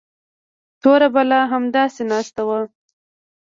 [0.81, 2.59] توره بلا همداسې ناسته وه.